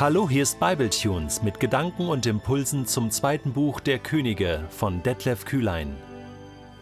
[0.00, 5.44] Hallo, hier ist Bibletunes mit Gedanken und Impulsen zum zweiten Buch der Könige von Detlef
[5.44, 5.94] Kühlein.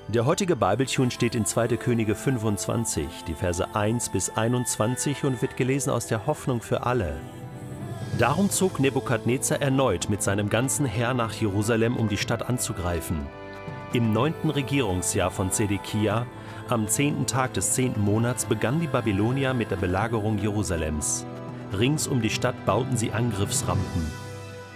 [0.06, 1.66] Der heutige Bibletune steht in 2.
[1.78, 7.16] Könige 25, die Verse 1 bis 21 und wird gelesen aus der Hoffnung für alle.
[8.20, 13.26] Darum zog Nebukadnezar erneut mit seinem ganzen Heer nach Jerusalem, um die Stadt anzugreifen.
[13.94, 16.24] Im neunten Regierungsjahr von Zedekia,
[16.68, 21.26] am zehnten Tag des zehnten Monats, begann die Babylonier mit der Belagerung Jerusalems.
[21.72, 24.06] Rings um die Stadt bauten sie Angriffsrampen.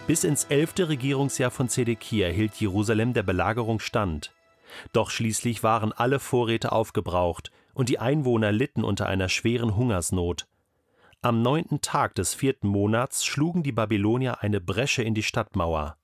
[0.06, 4.33] Bis ins elfte Regierungsjahr von Zedekia hielt Jerusalem der Belagerung stand.
[4.92, 10.47] Doch schließlich waren alle Vorräte aufgebraucht und die Einwohner litten unter einer schweren Hungersnot.
[11.23, 15.97] Am neunten Tag des vierten Monats schlugen die Babylonier eine Bresche in die Stadtmauer.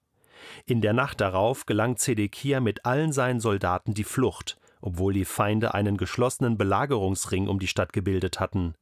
[0.65, 5.75] In der Nacht darauf gelang Zedekia mit allen seinen Soldaten die Flucht, obwohl die Feinde
[5.75, 8.75] einen geschlossenen Belagerungsring um die Stadt gebildet hatten.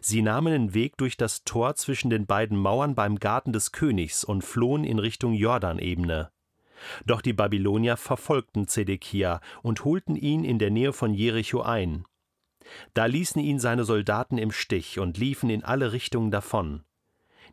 [0.00, 4.24] Sie nahmen den Weg durch das Tor zwischen den beiden Mauern beim Garten des Königs
[4.24, 6.30] und flohen in Richtung Jordanebene.
[7.06, 12.04] Doch die Babylonier verfolgten Zedekia und holten ihn in der Nähe von Jericho ein.
[12.94, 16.84] Da ließen ihn seine Soldaten im Stich und liefen in alle Richtungen davon.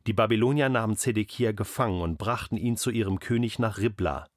[0.07, 4.27] Die Babylonier nahmen Zedekia gefangen und brachten ihn zu ihrem König nach Ribla.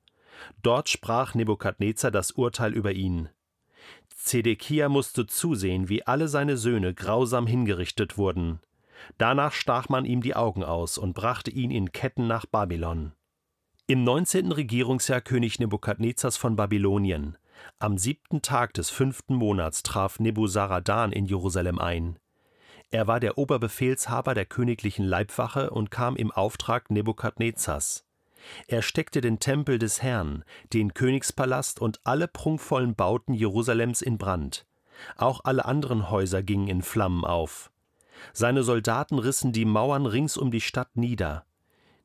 [0.63, 3.29] Dort sprach Nebukadnezar das Urteil über ihn.
[4.25, 8.61] Zedekia musste zusehen, wie alle seine Söhne grausam hingerichtet wurden.
[9.19, 13.13] Danach stach man ihm die Augen aus und brachte ihn in Ketten nach Babylon.
[13.89, 17.37] Im neunzehnten Regierungsjahr König Nebukadnezars von Babylonien,
[17.81, 22.19] am siebten Tag des fünften Monats, traf Nebuzaradan in Jerusalem ein.
[22.91, 28.05] Er war der Oberbefehlshaber der königlichen Leibwache und kam im Auftrag Nebukadnezars.
[28.67, 34.67] Er steckte den Tempel des Herrn, den Königspalast und alle prunkvollen Bauten Jerusalems in Brand.
[35.17, 37.71] Auch alle anderen Häuser gingen in Flammen auf.
[38.33, 41.45] Seine Soldaten rissen die Mauern rings um die Stadt nieder.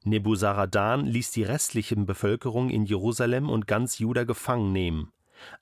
[0.03, 5.11] Nebuzaradan ließ die restliche Bevölkerung in Jerusalem und ganz Juda gefangen nehmen.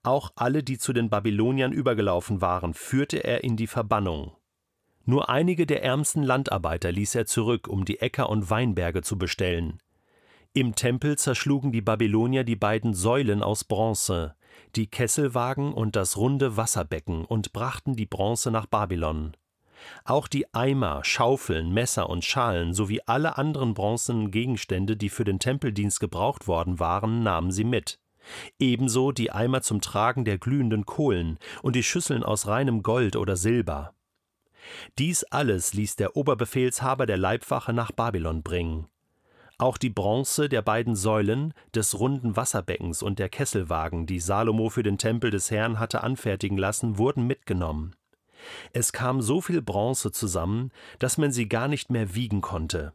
[0.03, 4.31] Auch alle, die zu den Babyloniern übergelaufen waren, führte er in die Verbannung.
[5.03, 9.79] Nur einige der ärmsten Landarbeiter ließ er zurück, um die Äcker und Weinberge zu bestellen.
[10.57, 14.35] Im Tempel zerschlugen die Babylonier die beiden Säulen aus Bronze,
[14.77, 19.35] die Kesselwagen und das runde Wasserbecken und brachten die Bronze nach Babylon.
[20.05, 25.39] Auch die Eimer, Schaufeln, Messer und Schalen sowie alle anderen bronzenen Gegenstände, die für den
[25.39, 27.99] Tempeldienst gebraucht worden waren, nahmen sie mit.
[28.57, 33.35] Ebenso die Eimer zum Tragen der glühenden Kohlen und die Schüsseln aus reinem Gold oder
[33.35, 33.93] Silber.
[34.99, 38.87] Dies alles ließ der Oberbefehlshaber der Leibwache nach Babylon bringen.
[39.57, 44.83] Auch die Bronze der beiden Säulen, des runden Wasserbeckens und der Kesselwagen, die Salomo für
[44.83, 47.95] den Tempel des Herrn hatte anfertigen lassen, wurden mitgenommen.
[48.73, 52.93] Es kam so viel Bronze zusammen, dass man sie gar nicht mehr wiegen konnte.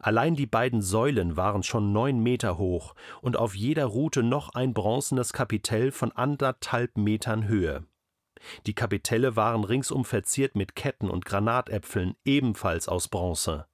[0.00, 4.74] Allein die beiden Säulen waren schon neun Meter hoch und auf jeder ruhte noch ein
[4.74, 7.84] bronzenes Kapitell von anderthalb Metern Höhe.
[8.66, 13.66] Die Kapitelle waren ringsum verziert mit Ketten und Granatäpfeln, ebenfalls aus Bronze.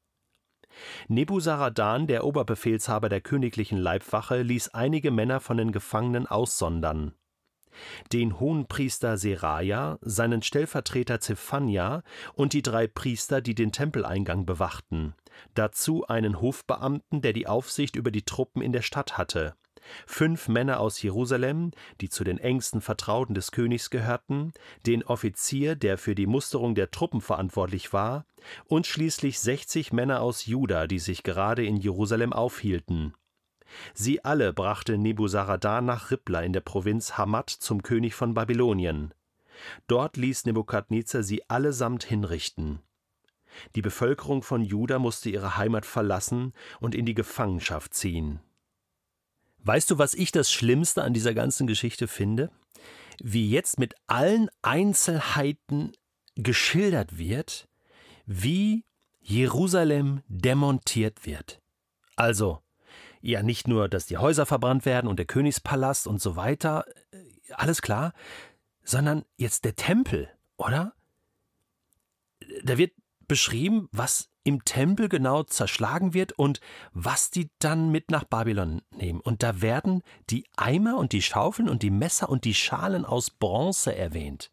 [1.08, 7.14] Nebuzaradan, der Oberbefehlshaber der königlichen Leibwache, ließ einige Männer von den Gefangenen aussondern.
[8.12, 12.02] Den Hohenpriester Seraja, seinen Stellvertreter Zephania
[12.34, 15.14] und die drei Priester, die den Tempeleingang bewachten.
[15.54, 19.54] Dazu einen Hofbeamten, der die Aufsicht über die Truppen in der Stadt hatte
[20.06, 24.52] fünf Männer aus Jerusalem, die zu den engsten Vertrauten des Königs gehörten,
[24.86, 28.24] den Offizier, der für die Musterung der Truppen verantwortlich war,
[28.66, 33.14] und schließlich sechzig Männer aus Juda, die sich gerade in Jerusalem aufhielten.
[33.94, 39.14] Sie alle brachte Nebuzaradan nach Ribla in der Provinz Hamad zum König von Babylonien.
[39.86, 42.80] Dort ließ Nebukadnezar sie allesamt hinrichten.
[43.74, 48.40] Die Bevölkerung von Juda musste ihre Heimat verlassen und in die Gefangenschaft ziehen.
[49.64, 52.50] Weißt du, was ich das Schlimmste an dieser ganzen Geschichte finde?
[53.22, 55.92] Wie jetzt mit allen Einzelheiten
[56.34, 57.68] geschildert wird,
[58.26, 58.84] wie
[59.20, 61.60] Jerusalem demontiert wird.
[62.16, 62.60] Also,
[63.20, 67.52] ja, nicht nur, dass die Häuser verbrannt werden und der Königspalast und so weiter, äh,
[67.52, 68.12] alles klar,
[68.82, 70.94] sondern jetzt der Tempel, oder?
[72.64, 72.92] Da wird
[73.28, 76.60] beschrieben, was im Tempel genau zerschlagen wird und
[76.92, 79.20] was die dann mit nach Babylon nehmen.
[79.20, 83.30] Und da werden die Eimer und die Schaufeln und die Messer und die Schalen aus
[83.30, 84.50] Bronze erwähnt.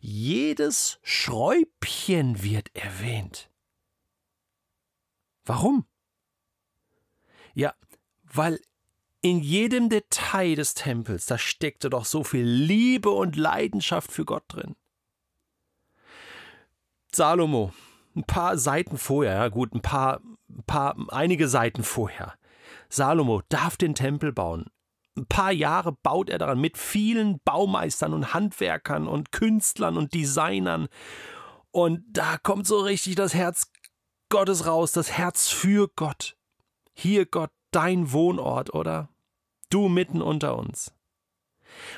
[0.00, 3.50] Jedes Schräubchen wird erwähnt.
[5.44, 5.86] Warum?
[7.54, 7.74] Ja,
[8.22, 8.60] weil
[9.22, 14.44] in jedem Detail des Tempels, da steckte doch so viel Liebe und Leidenschaft für Gott
[14.48, 14.74] drin.
[17.12, 17.72] Salomo,
[18.14, 20.20] ein paar Seiten vorher, ja gut, ein paar
[20.56, 22.34] ein paar, einige Seiten vorher.
[22.88, 24.66] Salomo darf den Tempel bauen.
[25.16, 30.88] Ein paar Jahre baut er daran mit vielen Baumeistern und Handwerkern und Künstlern und Designern.
[31.70, 33.70] Und da kommt so richtig das Herz
[34.30, 36.36] Gottes raus, das Herz für Gott.
[36.94, 39.08] Hier, Gott, dein Wohnort, oder?
[39.70, 40.94] Du mitten unter uns.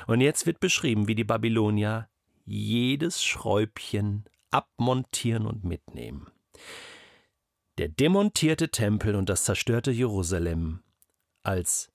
[0.07, 2.09] Und jetzt wird beschrieben, wie die Babylonier
[2.45, 6.31] jedes Schräubchen abmontieren und mitnehmen.
[7.77, 10.81] Der demontierte Tempel und das zerstörte Jerusalem
[11.43, 11.91] als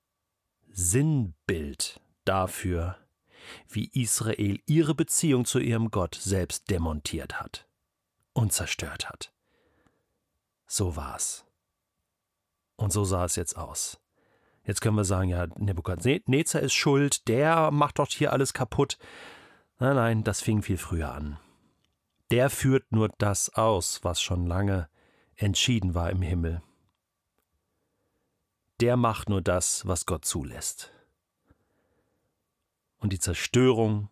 [0.68, 2.96] Sinnbild dafür,
[3.66, 7.66] wie Israel ihre Beziehung zu ihrem Gott selbst demontiert hat
[8.34, 9.32] und zerstört hat.
[10.66, 11.46] So war's.
[12.76, 13.98] Und so sah es jetzt aus.
[14.64, 18.98] Jetzt können wir sagen, ja, Nebukadnezar ist schuld, der macht doch hier alles kaputt.
[19.78, 21.38] Nein, nein, das fing viel früher an.
[22.30, 24.88] Der führt nur das aus, was schon lange
[25.36, 26.62] entschieden war im Himmel.
[28.80, 30.92] Der macht nur das, was Gott zulässt.
[32.98, 34.10] Und die Zerstörung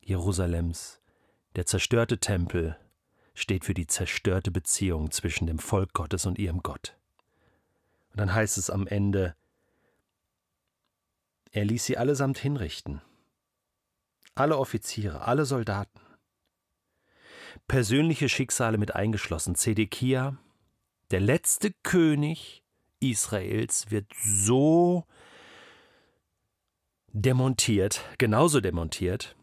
[0.00, 1.00] Jerusalems,
[1.56, 2.78] der zerstörte Tempel,
[3.34, 6.96] steht für die zerstörte Beziehung zwischen dem Volk Gottes und ihrem Gott.
[8.10, 9.36] Und dann heißt es am Ende,
[11.52, 13.00] er ließ sie allesamt hinrichten.
[14.34, 16.00] Alle Offiziere, alle Soldaten.
[17.68, 19.54] Persönliche Schicksale mit eingeschlossen.
[19.54, 20.38] Zedekia,
[21.10, 22.64] der letzte König
[22.98, 25.04] Israels, wird so
[27.12, 29.36] demontiert, genauso demontiert,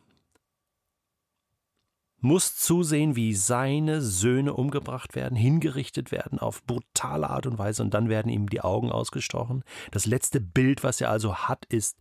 [2.19, 7.93] muss zusehen, wie seine Söhne umgebracht werden, hingerichtet werden auf brutale Art und Weise und
[7.93, 9.63] dann werden ihm die Augen ausgestochen.
[9.91, 11.99] Das letzte Bild, was er also hat, ist,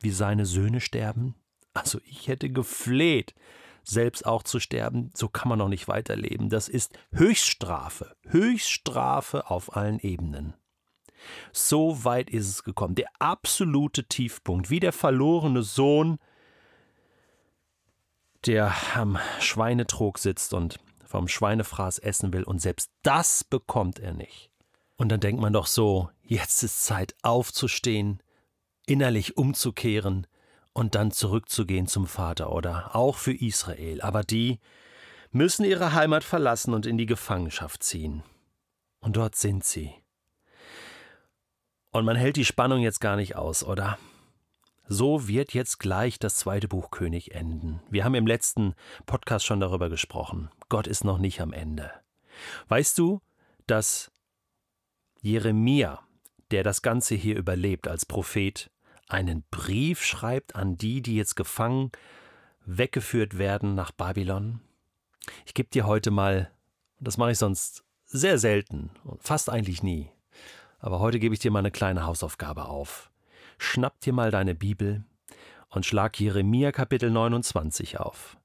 [0.00, 1.36] wie seine Söhne sterben.
[1.72, 3.34] Also ich hätte gefleht,
[3.82, 6.48] selbst auch zu sterben, so kann man noch nicht weiterleben.
[6.48, 10.54] Das ist Höchststrafe, Höchststrafe auf allen Ebenen.
[11.52, 16.18] So weit ist es gekommen, der absolute Tiefpunkt, wie der verlorene Sohn,
[18.46, 24.50] der am Schweinetrog sitzt und vom Schweinefraß essen will, und selbst das bekommt er nicht.
[24.96, 28.22] Und dann denkt man doch so, jetzt ist Zeit aufzustehen,
[28.86, 30.26] innerlich umzukehren
[30.72, 34.00] und dann zurückzugehen zum Vater, oder auch für Israel.
[34.00, 34.58] Aber die
[35.30, 38.22] müssen ihre Heimat verlassen und in die Gefangenschaft ziehen.
[39.00, 39.92] Und dort sind sie.
[41.90, 43.98] Und man hält die Spannung jetzt gar nicht aus, oder?
[44.86, 47.80] So wird jetzt gleich das zweite Buch König enden.
[47.90, 48.74] Wir haben im letzten
[49.06, 50.50] Podcast schon darüber gesprochen.
[50.68, 51.92] Gott ist noch nicht am Ende.
[52.68, 53.20] Weißt du,
[53.66, 54.10] dass
[55.20, 56.00] Jeremia,
[56.50, 58.70] der das Ganze hier überlebt als Prophet,
[59.10, 61.90] einen Brief schreibt an die, die jetzt gefangen
[62.64, 64.60] weggeführt werden nach Babylon?
[65.46, 66.50] Ich gebe dir heute mal,
[66.98, 70.10] das mache ich sonst sehr selten und fast eigentlich nie,
[70.78, 73.10] aber heute gebe ich dir mal eine kleine Hausaufgabe auf
[73.60, 75.04] schnapp dir mal deine Bibel
[75.68, 78.38] und schlag Jeremia Kapitel 29 auf.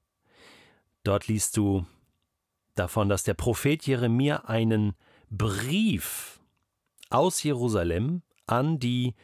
[1.02, 1.86] Dort liest du
[2.74, 4.94] davon, dass der Prophet Jeremia einen
[5.30, 6.40] Brief
[7.10, 9.14] aus Jerusalem an die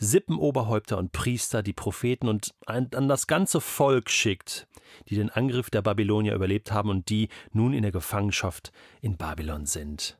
[0.00, 4.66] Sippenoberhäupter und Priester, die Propheten und an das ganze Volk schickt,
[5.08, 9.66] die den Angriff der Babylonier überlebt haben und die nun in der Gefangenschaft in Babylon
[9.66, 10.18] sind.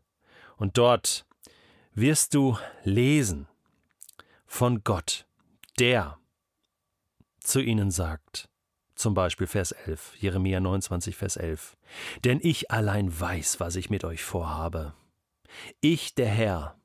[0.57, 1.25] Und dort
[1.95, 3.49] wirst du lesen,
[4.47, 5.27] von Gott,
[5.79, 6.19] der
[7.39, 8.49] zu ihnen sagt,
[8.97, 11.77] zum Beispiel Vers 11, Jeremia 29, Vers 11,
[12.25, 14.93] Denn ich allein weiß, was ich mit euch vorhabe.
[15.81, 16.80] Ich, der Herr,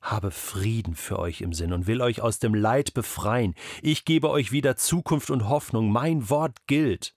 [0.00, 3.54] habe Frieden für euch im Sinn und will euch aus dem Leid befreien.
[3.82, 5.90] Ich gebe euch wieder Zukunft und Hoffnung.
[5.90, 7.14] Mein Wort gilt.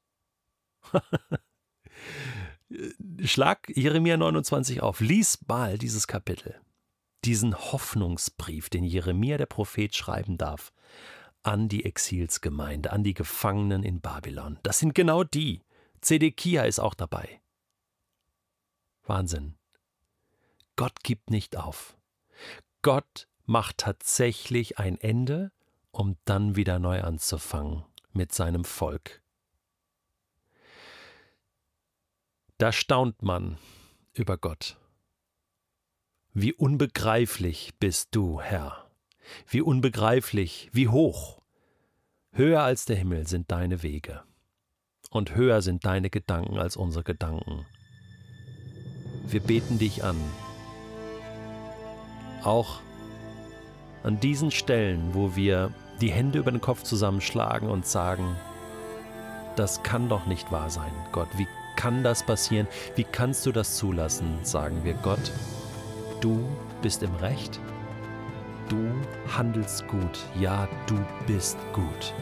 [3.23, 5.00] Schlag Jeremia 29 auf.
[5.00, 6.59] Lies mal dieses Kapitel
[7.25, 10.73] diesen Hoffnungsbrief, den Jeremia der Prophet schreiben darf,
[11.43, 14.59] an die Exilsgemeinde, an die Gefangenen in Babylon.
[14.63, 15.61] Das sind genau die.
[16.01, 17.41] Zedekia ist auch dabei.
[19.03, 19.55] Wahnsinn.
[20.75, 21.97] Gott gibt nicht auf.
[22.81, 25.51] Gott macht tatsächlich ein Ende,
[25.91, 27.83] um dann wieder neu anzufangen
[28.13, 29.21] mit seinem Volk.
[32.57, 33.57] Da staunt man
[34.13, 34.77] über Gott.
[36.33, 38.89] Wie unbegreiflich bist du, Herr.
[39.47, 41.41] Wie unbegreiflich, wie hoch.
[42.31, 44.23] Höher als der Himmel sind deine Wege.
[45.09, 47.65] Und höher sind deine Gedanken als unsere Gedanken.
[49.25, 50.17] Wir beten dich an.
[52.43, 52.79] Auch
[54.03, 58.36] an diesen Stellen, wo wir die Hände über den Kopf zusammenschlagen und sagen,
[59.55, 61.27] das kann doch nicht wahr sein, Gott.
[61.38, 62.67] Wie kann das passieren?
[62.95, 64.39] Wie kannst du das zulassen?
[64.43, 65.31] Sagen wir Gott
[66.21, 66.48] du
[66.81, 67.60] bist im Recht.
[68.69, 68.89] Du
[69.36, 72.13] handelst gut, ja, du bist gut.